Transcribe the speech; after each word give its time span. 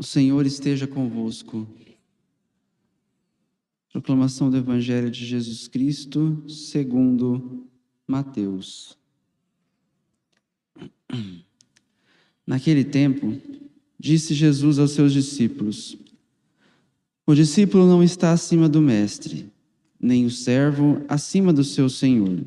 O 0.00 0.02
Senhor 0.02 0.46
esteja 0.46 0.86
convosco. 0.86 1.68
Proclamação 3.92 4.50
do 4.50 4.56
Evangelho 4.56 5.10
de 5.10 5.26
Jesus 5.26 5.68
Cristo, 5.68 6.42
segundo 6.48 7.68
Mateus. 8.08 8.96
Naquele 12.46 12.82
tempo, 12.82 13.38
disse 13.98 14.32
Jesus 14.32 14.78
aos 14.78 14.92
seus 14.92 15.12
discípulos: 15.12 15.98
O 17.26 17.34
discípulo 17.34 17.86
não 17.86 18.02
está 18.02 18.32
acima 18.32 18.70
do 18.70 18.80
mestre, 18.80 19.52
nem 20.00 20.24
o 20.24 20.30
servo 20.30 21.04
acima 21.08 21.52
do 21.52 21.62
seu 21.62 21.90
senhor. 21.90 22.42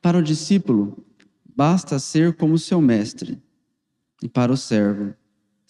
Para 0.00 0.18
o 0.18 0.24
discípulo, 0.24 1.06
basta 1.54 2.00
ser 2.00 2.34
como 2.34 2.58
seu 2.58 2.80
mestre, 2.80 3.40
e 4.20 4.28
para 4.28 4.52
o 4.52 4.56
servo, 4.56 5.14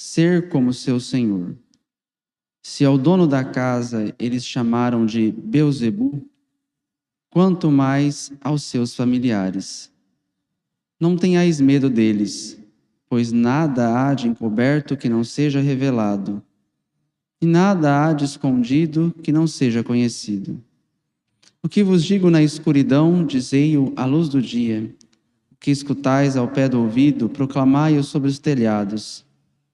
ser 0.02 0.48
como 0.48 0.74
seu 0.74 0.98
senhor. 0.98 1.56
Se 2.60 2.84
ao 2.84 2.98
dono 2.98 3.24
da 3.24 3.44
casa 3.44 4.12
eles 4.18 4.44
chamaram 4.44 5.06
de 5.06 5.30
Beuzebu, 5.30 6.28
quanto 7.30 7.70
mais 7.70 8.32
aos 8.40 8.64
seus 8.64 8.96
familiares. 8.96 9.92
Não 11.00 11.16
tenhais 11.16 11.60
medo 11.60 11.88
deles, 11.88 12.60
pois 13.08 13.30
nada 13.30 13.96
há 13.96 14.12
de 14.12 14.26
encoberto 14.26 14.96
que 14.96 15.08
não 15.08 15.22
seja 15.22 15.60
revelado, 15.60 16.42
e 17.40 17.46
nada 17.46 18.04
há 18.04 18.12
de 18.12 18.24
escondido 18.24 19.14
que 19.22 19.30
não 19.30 19.46
seja 19.46 19.84
conhecido. 19.84 20.60
O 21.62 21.68
que 21.68 21.82
vos 21.84 22.02
digo 22.02 22.28
na 22.28 22.42
escuridão, 22.42 23.24
dizei-o 23.24 23.92
à 23.94 24.04
luz 24.04 24.28
do 24.28 24.42
dia. 24.42 24.92
O 25.52 25.56
que 25.56 25.70
escutais 25.70 26.36
ao 26.36 26.48
pé 26.48 26.68
do 26.68 26.80
ouvido, 26.80 27.28
proclamai-o 27.28 28.02
sobre 28.02 28.28
os 28.28 28.40
telhados. 28.40 29.24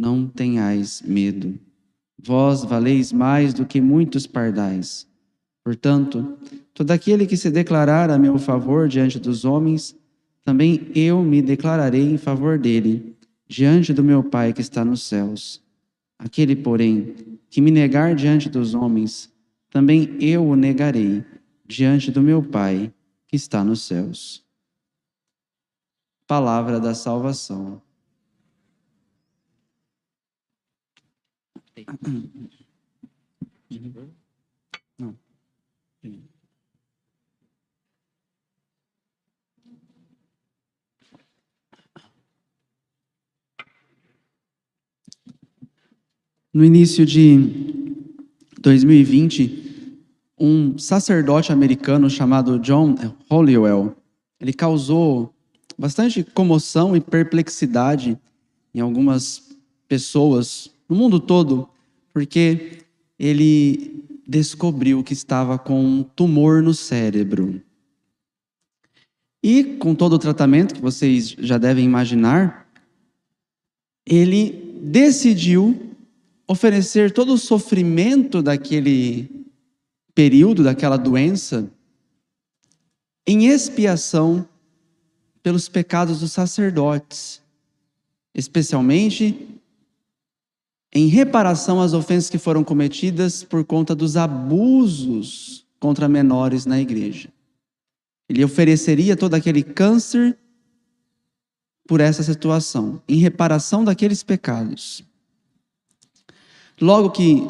não 0.00 0.26
tenhais 0.26 1.02
medo. 1.02 1.60
Vós 2.18 2.64
valeis 2.64 3.12
mais 3.12 3.52
do 3.52 3.66
que 3.66 3.82
muitos 3.82 4.26
pardais. 4.26 5.06
Portanto, 5.62 6.38
todo 6.72 6.90
aquele 6.90 7.26
que 7.26 7.36
se 7.36 7.50
declarar 7.50 8.08
a 8.10 8.18
meu 8.18 8.38
favor 8.38 8.88
diante 8.88 9.20
dos 9.20 9.44
homens, 9.44 9.94
também 10.42 10.90
eu 10.94 11.22
me 11.22 11.42
declararei 11.42 12.02
em 12.02 12.16
favor 12.16 12.58
dele, 12.58 13.14
diante 13.46 13.92
do 13.92 14.02
meu 14.02 14.24
Pai 14.24 14.54
que 14.54 14.62
está 14.62 14.82
nos 14.82 15.02
céus. 15.02 15.62
Aquele, 16.18 16.56
porém, 16.56 17.14
que 17.50 17.60
me 17.60 17.70
negar 17.70 18.14
diante 18.14 18.48
dos 18.48 18.74
homens, 18.74 19.30
também 19.68 20.16
eu 20.18 20.46
o 20.46 20.56
negarei 20.56 21.22
diante 21.66 22.10
do 22.10 22.22
meu 22.22 22.42
Pai 22.42 22.90
que 23.26 23.36
está 23.36 23.62
nos 23.62 23.82
céus. 23.82 24.42
Palavra 26.26 26.80
da 26.80 26.94
salvação. 26.94 27.82
Não. 34.98 35.16
No 46.52 46.64
início 46.64 47.06
de 47.06 47.38
2020, 48.60 49.98
um 50.38 50.76
sacerdote 50.78 51.52
americano 51.52 52.10
chamado 52.10 52.58
John 52.58 52.96
Hollywell, 53.30 53.96
ele 54.40 54.52
causou 54.52 55.32
bastante 55.78 56.24
comoção 56.24 56.96
e 56.96 57.00
perplexidade 57.00 58.18
em 58.74 58.80
algumas 58.80 59.56
pessoas 59.86 60.70
no 60.90 60.96
mundo 60.96 61.20
todo, 61.20 61.68
porque 62.12 62.82
ele 63.16 64.04
descobriu 64.26 65.04
que 65.04 65.12
estava 65.12 65.56
com 65.56 65.80
um 65.80 66.02
tumor 66.02 66.60
no 66.62 66.74
cérebro. 66.74 67.62
E 69.42 69.62
com 69.78 69.94
todo 69.94 70.14
o 70.14 70.18
tratamento 70.18 70.74
que 70.74 70.80
vocês 70.80 71.28
já 71.38 71.56
devem 71.56 71.84
imaginar, 71.84 72.68
ele 74.04 74.80
decidiu 74.82 75.96
oferecer 76.46 77.12
todo 77.12 77.34
o 77.34 77.38
sofrimento 77.38 78.42
daquele 78.42 79.46
período, 80.12 80.64
daquela 80.64 80.96
doença, 80.96 81.70
em 83.24 83.46
expiação 83.46 84.46
pelos 85.40 85.68
pecados 85.68 86.20
dos 86.20 86.32
sacerdotes, 86.32 87.40
especialmente 88.34 89.59
em 90.92 91.06
reparação 91.06 91.80
às 91.80 91.92
ofensas 91.92 92.28
que 92.28 92.38
foram 92.38 92.64
cometidas 92.64 93.44
por 93.44 93.64
conta 93.64 93.94
dos 93.94 94.16
abusos 94.16 95.64
contra 95.78 96.08
menores 96.08 96.66
na 96.66 96.80
igreja. 96.80 97.28
Ele 98.28 98.44
ofereceria 98.44 99.16
todo 99.16 99.34
aquele 99.34 99.62
câncer 99.62 100.38
por 101.86 102.00
essa 102.00 102.22
situação, 102.22 103.02
em 103.08 103.16
reparação 103.16 103.84
daqueles 103.84 104.22
pecados. 104.22 105.02
Logo 106.80 107.10
que 107.10 107.42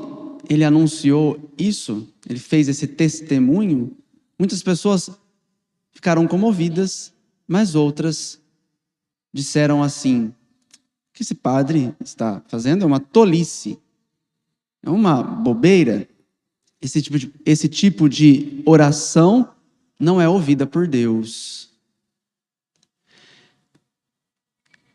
ele 0.49 0.65
anunciou 0.65 1.39
isso, 1.59 2.09
ele 2.29 2.39
fez 2.39 2.69
esse 2.69 2.87
testemunho, 2.87 3.97
muitas 4.39 4.63
pessoas 4.63 5.11
ficaram 5.93 6.27
comovidas, 6.27 7.13
mas 7.47 7.75
outras 7.75 8.41
disseram 9.33 9.83
assim: 9.83 10.35
que 11.21 11.23
esse 11.23 11.35
padre 11.35 11.95
está 12.01 12.43
fazendo 12.49 12.83
é 12.83 12.87
uma 12.87 12.99
tolice, 12.99 13.79
é 14.83 14.89
uma 14.89 15.23
bobeira. 15.23 16.09
Esse 16.81 17.03
tipo 17.03 17.19
de, 17.19 17.31
esse 17.45 17.69
tipo 17.69 18.09
de 18.09 18.63
oração 18.65 19.51
não 19.99 20.19
é 20.19 20.27
ouvida 20.27 20.67
por 20.67 20.89
Deus. 20.89 21.69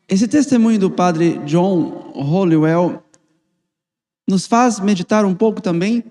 Esse 0.08 0.28
testemunho 0.28 0.80
do 0.80 0.90
padre 0.90 1.38
John 1.46 2.12
Hollywell 2.16 3.04
nos 4.28 4.48
faz 4.48 4.80
meditar 4.80 5.26
um 5.26 5.36
pouco 5.36 5.62
também 5.62 6.04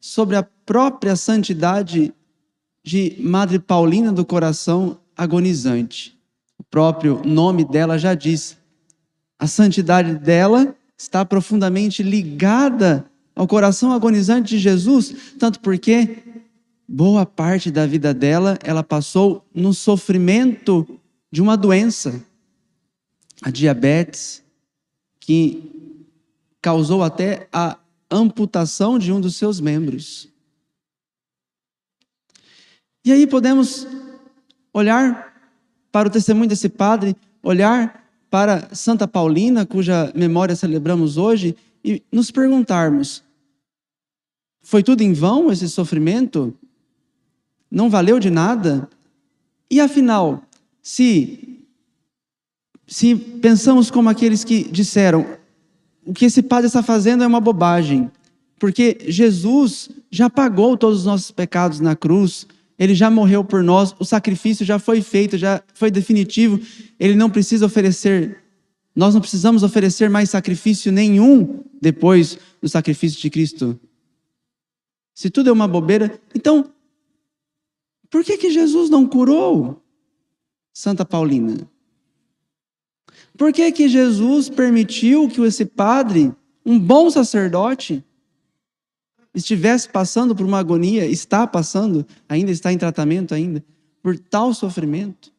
sobre 0.00 0.34
a 0.34 0.42
própria 0.42 1.14
santidade 1.14 2.12
de 2.82 3.16
Madre 3.20 3.60
Paulina 3.60 4.12
do 4.12 4.24
Coração 4.24 4.98
Agonizante. 5.16 6.18
O 6.58 6.64
próprio 6.64 7.22
nome 7.24 7.64
dela 7.64 7.96
já 7.96 8.12
diz: 8.12 8.56
a 9.38 9.46
santidade 9.46 10.14
dela 10.14 10.74
está 10.96 11.24
profundamente 11.24 12.02
ligada 12.02 13.04
ao 13.34 13.46
coração 13.46 13.92
agonizante 13.92 14.50
de 14.50 14.58
Jesus, 14.58 15.34
tanto 15.38 15.60
porque 15.60 16.18
boa 16.88 17.26
parte 17.26 17.70
da 17.70 17.86
vida 17.86 18.14
dela 18.14 18.58
ela 18.62 18.82
passou 18.82 19.44
no 19.54 19.74
sofrimento 19.74 20.86
de 21.30 21.42
uma 21.42 21.56
doença, 21.56 22.24
a 23.42 23.50
diabetes, 23.50 24.42
que 25.20 25.70
causou 26.62 27.02
até 27.02 27.46
a 27.52 27.78
amputação 28.10 28.98
de 28.98 29.12
um 29.12 29.20
dos 29.20 29.36
seus 29.36 29.60
membros. 29.60 30.28
E 33.04 33.12
aí 33.12 33.26
podemos 33.26 33.86
olhar 34.72 35.34
para 35.92 36.08
o 36.08 36.10
testemunho 36.10 36.48
desse 36.48 36.68
padre, 36.68 37.14
olhar 37.42 38.05
para 38.36 38.68
Santa 38.74 39.08
Paulina, 39.08 39.64
cuja 39.64 40.12
memória 40.14 40.54
celebramos 40.54 41.16
hoje, 41.16 41.56
e 41.82 42.02
nos 42.12 42.30
perguntarmos: 42.30 43.22
foi 44.60 44.82
tudo 44.82 45.00
em 45.00 45.14
vão 45.14 45.50
esse 45.50 45.66
sofrimento? 45.70 46.54
Não 47.70 47.88
valeu 47.88 48.20
de 48.20 48.28
nada? 48.28 48.90
E 49.70 49.80
afinal, 49.80 50.42
se, 50.82 51.62
se 52.86 53.14
pensamos 53.16 53.90
como 53.90 54.10
aqueles 54.10 54.44
que 54.44 54.64
disseram, 54.70 55.24
o 56.04 56.12
que 56.12 56.26
esse 56.26 56.42
padre 56.42 56.66
está 56.66 56.82
fazendo 56.82 57.24
é 57.24 57.26
uma 57.26 57.40
bobagem, 57.40 58.10
porque 58.58 58.98
Jesus 59.08 59.88
já 60.10 60.28
pagou 60.28 60.76
todos 60.76 60.98
os 60.98 61.04
nossos 61.06 61.30
pecados 61.30 61.80
na 61.80 61.96
cruz, 61.96 62.46
ele 62.78 62.94
já 62.94 63.10
morreu 63.10 63.42
por 63.42 63.62
nós, 63.62 63.94
o 63.98 64.04
sacrifício 64.04 64.64
já 64.64 64.78
foi 64.78 65.00
feito, 65.00 65.38
já 65.38 65.62
foi 65.74 65.90
definitivo, 65.90 66.60
ele 66.98 67.14
não 67.14 67.30
precisa 67.30 67.66
oferecer 67.66 68.42
Nós 68.94 69.14
não 69.14 69.20
precisamos 69.20 69.62
oferecer 69.62 70.08
mais 70.08 70.30
sacrifício 70.30 70.90
nenhum 70.90 71.62
depois 71.80 72.38
do 72.62 72.68
sacrifício 72.68 73.20
de 73.20 73.28
Cristo. 73.28 73.78
Se 75.14 75.28
tudo 75.30 75.50
é 75.50 75.52
uma 75.52 75.68
bobeira, 75.68 76.20
então 76.34 76.70
por 78.10 78.24
que 78.24 78.38
que 78.38 78.50
Jesus 78.50 78.88
não 78.88 79.06
curou 79.06 79.82
Santa 80.72 81.04
Paulina? 81.04 81.68
Por 83.36 83.52
que 83.52 83.70
que 83.72 83.88
Jesus 83.88 84.48
permitiu 84.48 85.28
que 85.28 85.40
esse 85.42 85.64
padre, 85.64 86.32
um 86.64 86.78
bom 86.78 87.10
sacerdote, 87.10 88.02
estivesse 89.36 89.88
passando 89.88 90.34
por 90.34 90.46
uma 90.46 90.58
agonia, 90.58 91.04
está 91.06 91.46
passando, 91.46 92.06
ainda 92.28 92.50
está 92.50 92.72
em 92.72 92.78
tratamento 92.78 93.34
ainda, 93.34 93.62
por 94.02 94.18
tal 94.18 94.54
sofrimento? 94.54 95.30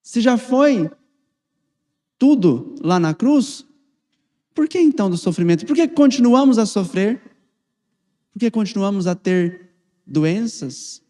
Se 0.00 0.20
já 0.20 0.38
foi 0.38 0.88
tudo 2.16 2.76
lá 2.80 3.00
na 3.00 3.12
cruz, 3.12 3.66
por 4.54 4.68
que 4.68 4.78
então 4.78 5.10
do 5.10 5.18
sofrimento? 5.18 5.66
Por 5.66 5.74
que 5.74 5.88
continuamos 5.88 6.56
a 6.56 6.64
sofrer? 6.64 7.20
Por 8.32 8.38
que 8.38 8.50
continuamos 8.50 9.08
a 9.08 9.14
ter 9.14 9.72
doenças? 10.06 11.02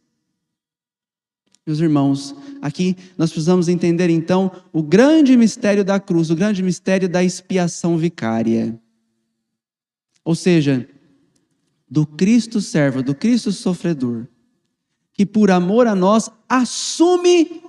Meus 1.66 1.80
irmãos, 1.80 2.34
aqui 2.62 2.96
nós 3.18 3.30
precisamos 3.30 3.68
entender 3.68 4.08
então 4.08 4.50
o 4.72 4.82
grande 4.82 5.36
mistério 5.36 5.84
da 5.84 6.00
cruz, 6.00 6.30
o 6.30 6.36
grande 6.36 6.62
mistério 6.62 7.08
da 7.08 7.22
expiação 7.22 7.98
vicária. 7.98 8.80
Ou 10.24 10.34
seja, 10.34 10.88
do 11.88 12.06
Cristo 12.06 12.60
servo, 12.60 13.02
do 13.02 13.14
Cristo 13.14 13.52
sofredor, 13.52 14.26
que 15.12 15.24
por 15.24 15.50
amor 15.50 15.86
a 15.86 15.94
nós 15.94 16.30
assume 16.48 17.62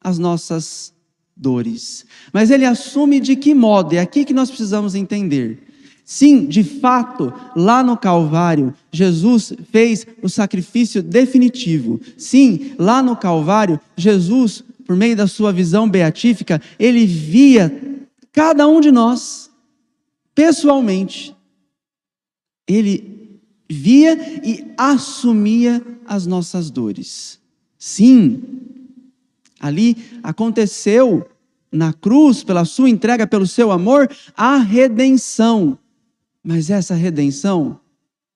as 0.00 0.18
nossas 0.18 0.92
dores. 1.36 2.06
Mas 2.32 2.50
ele 2.50 2.64
assume 2.64 3.20
de 3.20 3.36
que 3.36 3.54
modo? 3.54 3.94
É 3.94 3.98
aqui 3.98 4.24
que 4.24 4.34
nós 4.34 4.48
precisamos 4.48 4.94
entender. 4.94 5.66
Sim, 6.04 6.46
de 6.46 6.62
fato, 6.64 7.32
lá 7.56 7.82
no 7.82 7.96
Calvário, 7.96 8.74
Jesus 8.90 9.52
fez 9.70 10.06
o 10.20 10.28
sacrifício 10.28 11.02
definitivo. 11.02 12.00
Sim, 12.16 12.74
lá 12.78 13.02
no 13.02 13.16
Calvário, 13.16 13.80
Jesus, 13.96 14.62
por 14.84 14.96
meio 14.96 15.16
da 15.16 15.26
sua 15.26 15.52
visão 15.52 15.88
beatífica, 15.88 16.60
ele 16.78 17.06
via 17.06 18.08
cada 18.32 18.66
um 18.66 18.80
de 18.80 18.90
nós, 18.90 19.50
pessoalmente. 20.34 21.34
Ele 22.66 23.21
via 23.72 24.16
e 24.44 24.72
assumia 24.76 25.84
as 26.06 26.26
nossas 26.26 26.70
dores. 26.70 27.40
Sim, 27.78 28.62
Ali 29.62 29.96
aconteceu 30.24 31.24
na 31.70 31.92
cruz, 31.92 32.42
pela 32.42 32.64
sua 32.64 32.90
entrega, 32.90 33.28
pelo 33.28 33.46
seu 33.46 33.70
amor, 33.70 34.10
a 34.36 34.56
redenção. 34.56 35.78
Mas 36.42 36.68
essa 36.68 36.94
redenção, 36.94 37.78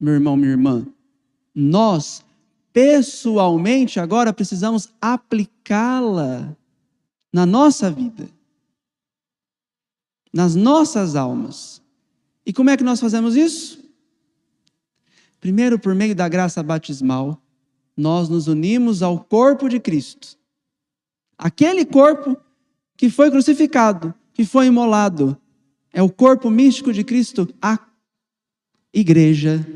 meu 0.01 0.15
irmão, 0.15 0.37
minha 0.37 0.53
irmã, 0.53 0.87
nós 1.53 2.25
pessoalmente 2.73 3.99
agora 3.99 4.33
precisamos 4.33 4.89
aplicá-la 5.01 6.57
na 7.33 7.45
nossa 7.45 7.91
vida, 7.91 8.29
nas 10.33 10.55
nossas 10.55 11.17
almas. 11.17 11.83
E 12.47 12.53
como 12.53 12.71
é 12.71 12.77
que 12.77 12.85
nós 12.85 13.01
fazemos 13.01 13.35
isso? 13.35 13.85
Primeiro, 15.41 15.79
por 15.79 15.95
meio 15.95 16.15
da 16.15 16.29
graça 16.29 16.63
batismal, 16.63 17.41
nós 17.97 18.29
nos 18.29 18.49
unimos 18.49 19.03
ao 19.03 19.21
corpo 19.21 19.69
de 19.69 19.79
Cristo 19.79 20.37
Aquele 21.39 21.85
corpo 21.85 22.37
que 22.97 23.11
foi 23.11 23.31
crucificado, 23.31 24.15
que 24.33 24.45
foi 24.45 24.67
imolado, 24.67 25.37
é 25.93 26.03
o 26.03 26.11
corpo 26.11 26.51
místico 26.51 26.93
de 26.93 27.05
Cristo, 27.05 27.49
a 27.61 27.79
igreja. 28.93 29.67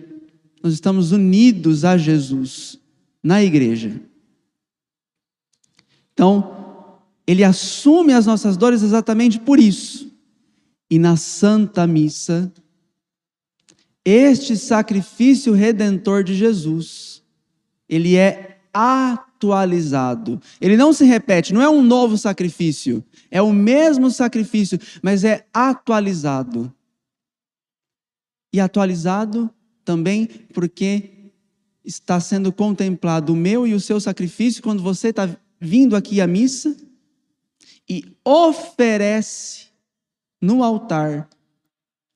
Nós 0.62 0.72
estamos 0.72 1.12
unidos 1.12 1.84
a 1.84 1.98
Jesus 1.98 2.78
na 3.22 3.42
igreja. 3.42 4.00
Então, 6.12 6.98
ele 7.26 7.44
assume 7.44 8.12
as 8.12 8.26
nossas 8.26 8.56
dores 8.56 8.82
exatamente 8.82 9.38
por 9.38 9.58
isso. 9.58 10.10
E 10.90 10.98
na 10.98 11.16
Santa 11.16 11.86
Missa, 11.86 12.52
este 14.10 14.56
sacrifício 14.56 15.52
redentor 15.52 16.24
de 16.24 16.34
Jesus, 16.34 17.22
ele 17.88 18.16
é 18.16 18.58
atualizado. 18.72 20.40
Ele 20.60 20.76
não 20.76 20.92
se 20.92 21.04
repete, 21.04 21.54
não 21.54 21.62
é 21.62 21.68
um 21.68 21.82
novo 21.82 22.16
sacrifício, 22.18 23.04
é 23.30 23.40
o 23.40 23.52
mesmo 23.52 24.10
sacrifício, 24.10 24.78
mas 25.02 25.24
é 25.24 25.46
atualizado. 25.52 26.72
E 28.52 28.58
atualizado 28.58 29.50
também 29.84 30.26
porque 30.52 31.32
está 31.84 32.18
sendo 32.20 32.52
contemplado 32.52 33.32
o 33.32 33.36
meu 33.36 33.66
e 33.66 33.74
o 33.74 33.80
seu 33.80 34.00
sacrifício 34.00 34.62
quando 34.62 34.82
você 34.82 35.08
está 35.08 35.28
vindo 35.60 35.94
aqui 35.94 36.20
à 36.20 36.26
missa 36.26 36.76
e 37.88 38.04
oferece 38.24 39.66
no 40.40 40.62
altar 40.62 41.28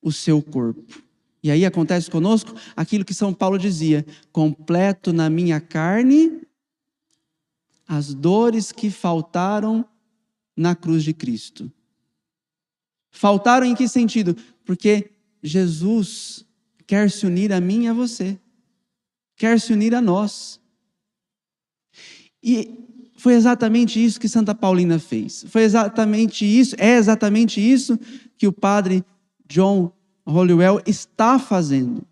o 0.00 0.12
seu 0.12 0.43
corpo. 0.43 1.04
E 1.44 1.50
aí 1.50 1.67
acontece 1.67 2.11
conosco 2.11 2.55
aquilo 2.75 3.05
que 3.05 3.12
São 3.12 3.35
Paulo 3.35 3.58
dizia: 3.58 4.06
completo 4.32 5.12
na 5.12 5.29
minha 5.29 5.61
carne 5.61 6.41
as 7.87 8.14
dores 8.14 8.73
que 8.73 8.91
faltaram 8.91 9.87
na 10.56 10.75
cruz 10.75 11.05
de 11.05 11.12
Cristo. 11.12 11.70
Faltaram 13.11 13.67
em 13.67 13.75
que 13.75 13.87
sentido? 13.87 14.35
Porque 14.64 15.11
Jesus 15.43 16.46
quer 16.87 17.11
se 17.11 17.26
unir 17.26 17.52
a 17.52 17.61
mim 17.61 17.85
e 17.85 17.88
a 17.88 17.93
você, 17.93 18.41
quer 19.37 19.61
se 19.61 19.70
unir 19.70 19.94
a 19.94 20.00
nós. 20.00 20.58
E 22.43 22.75
foi 23.19 23.35
exatamente 23.35 24.02
isso 24.02 24.19
que 24.19 24.29
Santa 24.31 24.55
Paulina 24.55 24.99
fez. 24.99 25.44
Foi 25.49 25.62
exatamente 25.62 26.46
isso, 26.46 26.75
é 26.79 26.96
exatamente 26.96 27.61
isso 27.61 27.99
que 28.38 28.46
o 28.46 28.52
padre 28.52 29.05
John 29.46 29.93
Hollywell 30.26 30.81
está 30.87 31.38
fazendo. 31.38 32.06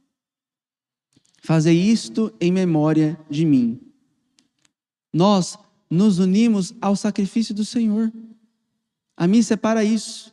Fazer 1.42 1.72
isto 1.72 2.32
em 2.40 2.52
memória 2.52 3.18
de 3.28 3.44
mim. 3.44 3.80
Nós 5.12 5.58
nos 5.90 6.18
unimos 6.18 6.72
ao 6.80 6.94
sacrifício 6.94 7.54
do 7.54 7.64
Senhor. 7.64 8.12
A 9.16 9.26
missa 9.26 9.54
é 9.54 9.56
para 9.56 9.84
isso. 9.84 10.32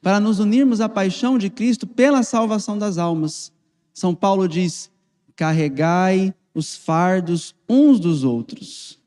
Para 0.00 0.20
nos 0.20 0.38
unirmos 0.38 0.80
à 0.80 0.88
paixão 0.88 1.38
de 1.38 1.48
Cristo 1.48 1.86
pela 1.86 2.22
salvação 2.22 2.76
das 2.78 2.98
almas. 2.98 3.52
São 3.92 4.14
Paulo 4.14 4.48
diz: 4.48 4.90
carregai 5.34 6.34
os 6.54 6.76
fardos 6.76 7.54
uns 7.68 7.98
dos 7.98 8.22
outros. 8.22 8.98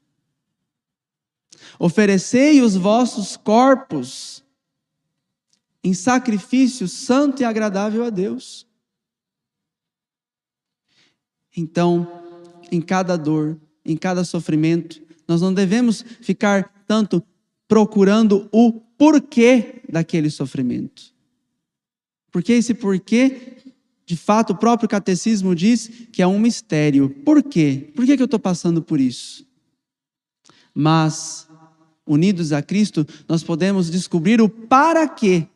Oferecei 1.79 2.61
os 2.61 2.75
vossos 2.75 3.37
corpos 3.37 4.43
em 5.87 5.93
sacrifício 5.93 6.85
santo 6.85 7.41
e 7.41 7.45
agradável 7.45 8.03
a 8.03 8.09
Deus. 8.09 8.67
Então, 11.55 12.05
em 12.69 12.81
cada 12.81 13.15
dor, 13.15 13.57
em 13.85 13.95
cada 13.95 14.25
sofrimento, 14.25 15.01
nós 15.25 15.41
não 15.41 15.53
devemos 15.53 16.03
ficar 16.19 16.83
tanto 16.85 17.23
procurando 17.69 18.49
o 18.51 18.73
porquê 18.73 19.81
daquele 19.87 20.29
sofrimento. 20.29 21.15
Porque 22.33 22.51
esse 22.51 22.73
porquê, 22.73 23.53
de 24.05 24.17
fato, 24.17 24.51
o 24.51 24.57
próprio 24.57 24.89
catecismo 24.89 25.55
diz 25.55 25.87
que 26.11 26.21
é 26.21 26.27
um 26.27 26.37
mistério. 26.37 27.09
Por 27.23 27.41
quê? 27.41 27.93
Por 27.95 28.05
que, 28.05 28.17
que 28.17 28.21
eu 28.21 28.25
estou 28.25 28.41
passando 28.41 28.81
por 28.81 28.99
isso? 28.99 29.47
Mas, 30.75 31.47
unidos 32.05 32.51
a 32.51 32.61
Cristo, 32.61 33.07
nós 33.25 33.41
podemos 33.41 33.89
descobrir 33.89 34.41
o 34.41 34.49
para 34.49 35.07
quê 35.07 35.47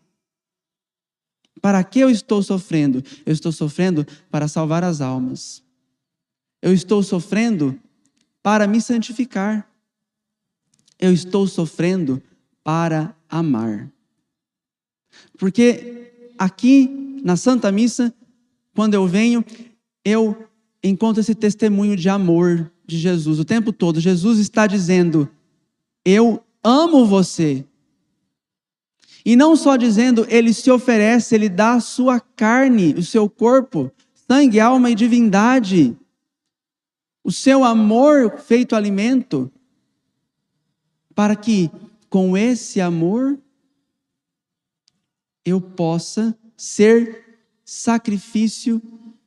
para 1.60 1.84
que 1.84 2.00
eu 2.00 2.10
estou 2.10 2.42
sofrendo? 2.44 3.04
Eu 3.26 3.34
estou 3.34 3.52
sofrendo 3.52 4.06
para 4.30 4.48
salvar 4.48 4.84
as 4.84 5.02
almas. 5.02 5.64
Eu 6.62 6.74
estou 6.74 7.02
sofrendo 7.02 7.80
para 8.44 8.68
me 8.68 8.80
santificar. 8.80 9.68
Eu 11.00 11.12
estou 11.12 11.48
sofrendo 11.48 12.22
para 12.64 13.16
amar. 13.28 13.92
Porque 15.38 16.32
aqui 16.38 17.20
na 17.24 17.36
Santa 17.36 17.72
Missa, 17.72 18.14
quando 18.76 18.94
eu 18.94 19.08
venho, 19.08 19.44
eu 20.06 20.48
encontro 20.84 21.22
esse 21.22 21.36
testemunho 21.36 21.96
de 21.96 22.10
amor 22.10 22.72
de 22.86 22.98
Jesus 22.98 23.40
o 23.40 23.46
tempo 23.46 23.72
todo. 23.72 24.00
Jesus 24.00 24.40
está 24.40 24.68
dizendo: 24.68 25.30
Eu 26.06 26.44
amo 26.64 27.06
você. 27.06 27.66
E 29.24 29.36
não 29.36 29.56
só 29.56 29.76
dizendo, 29.76 30.26
ele 30.30 30.54
se 30.54 30.72
oferece, 30.72 31.36
ele 31.36 31.48
dá 31.48 31.74
a 31.74 31.80
sua 31.80 32.20
carne, 32.20 32.94
o 32.94 33.04
seu 33.04 33.30
corpo, 33.30 33.92
sangue, 34.28 34.60
alma 34.60 34.90
e 34.90 34.96
divindade. 34.96 35.96
O 37.24 37.32
seu 37.32 37.64
amor 37.64 38.40
feito 38.40 38.76
alimento, 38.76 39.52
para 41.14 41.36
que 41.36 41.70
com 42.10 42.36
esse 42.36 42.82
amor 42.82 43.40
eu 45.46 45.62
possa 45.62 46.36
ser 46.58 47.40
sacrifício 47.64 48.82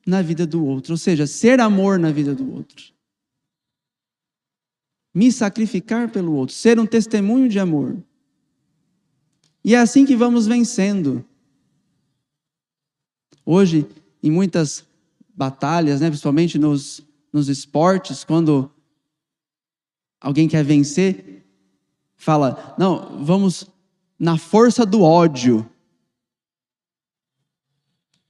na 0.07 0.21
vida 0.21 0.47
do 0.47 0.65
outro, 0.65 0.95
ou 0.95 0.99
seja, 0.99 1.27
ser 1.27 1.61
amor 1.61 1.99
na 1.99 2.11
vida 2.11 2.35
do 2.35 2.53
outro. 2.53 2.93
Me 5.15 5.31
sacrificar 5.31 6.11
pelo 6.11 6.35
outro, 6.35 6.55
ser 6.55 6.79
um 6.79 6.87
testemunho 6.87 7.49
de 7.49 7.59
amor. 7.59 7.97
E 9.65 9.75
é 9.75 9.79
assim 9.79 10.05
que 10.05 10.15
vamos 10.15 10.47
vencendo. 10.47 11.25
Hoje, 13.47 13.87
em 14.23 14.31
muitas 14.31 14.87
batalhas, 15.35 16.01
né, 16.01 16.09
principalmente 16.09 16.59
nos, 16.59 17.03
nos 17.33 17.49
esportes, 17.49 18.25
quando 18.25 18.71
alguém 20.21 20.47
quer 20.47 20.63
vencer, 20.63 21.45
fala: 22.15 22.75
não, 22.79 23.25
vamos 23.25 23.67
na 24.19 24.37
força 24.37 24.85
do 24.85 25.03
ódio. 25.03 25.69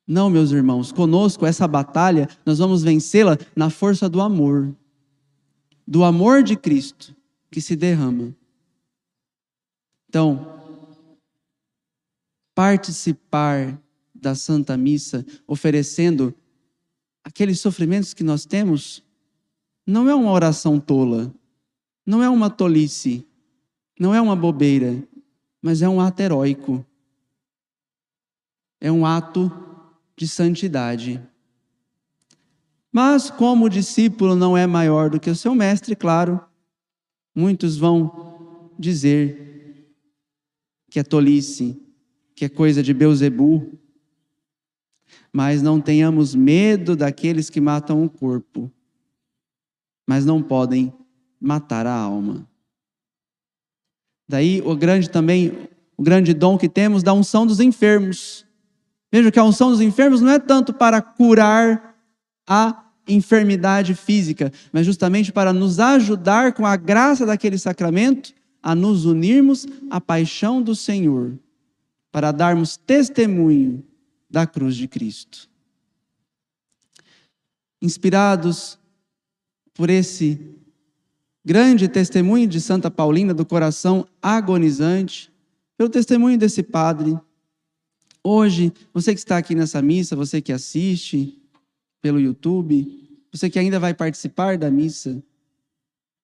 Não, 0.07 0.29
meus 0.29 0.51
irmãos, 0.51 0.93
conosco 0.93 1.47
essa 1.47 1.67
batalha, 1.67 2.29
nós 2.45 2.59
vamos 2.59 2.83
vencê-la 2.83 3.39
na 3.57 3.71
força 3.71 4.09
do 4.09 4.21
amor. 4.21 4.75
Do 5.87 6.05
amor 6.05 6.43
de 6.43 6.57
Cristo 6.57 7.15
que 7.51 7.61
se 7.61 7.75
derrama. 7.75 8.35
Então, 10.09 10.54
participar 12.55 13.81
da 14.15 14.35
Santa 14.35 14.77
Missa, 14.77 15.27
oferecendo 15.47 16.35
aqueles 17.23 17.61
sofrimentos 17.61 18.15
que 18.15 18.23
nós 18.23 18.45
temos, 18.45 19.03
não 19.87 20.09
é 20.09 20.15
uma 20.15 20.31
oração 20.31 20.79
tola, 20.79 21.35
não 22.07 22.23
é 22.23 22.29
uma 22.29 22.49
tolice, 22.49 23.27
não 23.99 24.15
é 24.15 24.21
uma 24.21 24.37
bobeira, 24.37 25.03
mas 25.61 25.83
é 25.83 25.89
um 25.89 26.01
ato 26.01 26.21
heróico. 26.21 26.85
É 28.81 28.93
um 28.93 29.07
ato 29.07 29.51
de 30.17 30.29
santidade. 30.29 31.21
Mas, 32.93 33.31
como 33.31 33.65
o 33.65 33.71
discípulo 33.71 34.37
não 34.37 34.57
é 34.57 34.67
maior 34.67 35.11
do 35.11 35.19
que 35.19 35.31
o 35.31 35.35
seu 35.35 35.55
mestre, 35.55 35.97
claro, 35.97 36.41
muitos 37.35 37.77
vão 37.77 38.71
dizer 38.79 39.91
que 40.91 41.01
é 41.01 41.03
tolice, 41.03 41.84
que 42.35 42.45
é 42.45 42.49
coisa 42.49 42.83
de 42.83 42.93
Beuzebu. 42.93 43.79
Mas 45.33 45.63
não 45.63 45.81
tenhamos 45.81 46.35
medo 46.35 46.97
daqueles 46.97 47.51
que 47.51 47.61
matam 47.61 48.05
o 48.05 48.11
corpo, 48.11 48.71
mas 50.07 50.25
não 50.25 50.43
podem 50.43 50.93
matar 51.41 51.87
a 51.87 51.95
alma. 51.95 52.49
Daí 54.29 54.63
o 54.65 54.75
grande 54.75 55.11
também, 55.11 55.69
o 55.97 56.03
grande 56.03 56.33
dom 56.33 56.57
que 56.57 56.69
temos 56.69 57.03
da 57.03 57.13
unção 57.13 57.47
dos 57.47 57.61
enfermos. 57.61 58.47
Veja 59.13 59.31
que 59.31 59.39
a 59.39 59.45
unção 59.45 59.71
dos 59.71 59.81
enfermos 59.81 60.21
não 60.21 60.31
é 60.31 60.39
tanto 60.39 60.73
para 60.73 61.01
curar 61.01 61.95
a 62.49 62.85
enfermidade 63.07 63.95
física, 63.95 64.53
mas 64.73 64.87
justamente 64.87 65.33
para 65.33 65.53
nos 65.53 65.79
ajudar 65.79 66.55
com 66.55 66.67
a 66.67 66.77
graça 66.77 67.27
daquele 67.27 67.59
sacramento 67.59 68.33
a 68.63 68.75
nos 68.75 69.05
unirmos 69.05 69.67
à 69.91 70.01
paixão 70.01 70.63
do 70.63 70.75
Senhor, 70.75 71.39
para 72.15 72.31
darmos 72.31 72.77
testemunho 72.77 73.85
da 74.31 74.47
cruz 74.47 74.77
de 74.77 74.87
Cristo. 74.87 75.51
Inspirados 77.83 78.79
por 79.75 79.91
esse 79.91 80.41
grande 81.45 81.89
testemunho 81.89 82.47
de 82.47 82.61
Santa 82.61 82.89
Paulina 82.89 83.35
do 83.35 83.45
coração 83.45 84.07
agonizante, 84.23 85.33
pelo 85.77 85.91
testemunho 85.91 86.39
desse 86.39 86.63
padre. 86.63 87.19
Hoje, 88.23 88.73
você 88.93 89.13
que 89.13 89.19
está 89.19 89.37
aqui 89.37 89.57
nessa 89.57 89.83
missa, 89.83 90.15
você 90.15 90.41
que 90.41 90.53
assiste 90.53 91.37
pelo 92.01 92.21
YouTube, 92.21 93.27
você 93.33 93.51
que 93.51 93.59
ainda 93.59 93.81
vai 93.81 93.93
participar 93.93 94.57
da 94.57 94.71
missa, 94.71 95.21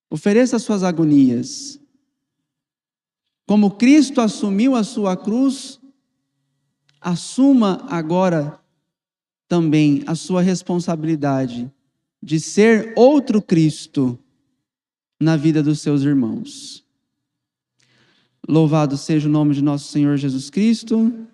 ofereça 0.09 0.57
suas 0.61 0.85
agonias. 0.85 1.81
Como 3.45 3.73
Cristo 3.73 4.21
assumiu 4.21 4.77
a 4.77 4.85
sua 4.85 5.17
cruz, 5.17 5.80
assuma 7.01 7.87
agora 7.89 8.61
também 9.49 10.05
a 10.07 10.15
sua 10.15 10.43
responsabilidade 10.43 11.71
de 12.23 12.39
ser 12.39 12.93
outro 12.97 13.41
Cristo 13.41 14.19
na 15.21 15.37
vida 15.37 15.63
dos 15.63 15.81
seus 15.81 16.03
irmãos. 16.03 16.85
Louvado 18.49 18.97
seja 18.97 19.29
o 19.29 19.33
nome 19.33 19.55
de 19.55 19.63
nosso 19.63 19.91
Senhor 19.91 20.17
Jesus 20.17 20.51
Cristo. 20.51 21.27